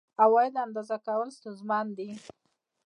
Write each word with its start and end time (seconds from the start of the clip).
عوایدو 0.23 0.59
اندازه 0.65 0.97
کول 1.05 1.27
ستونزمن 1.37 1.85
دي. 1.97 2.09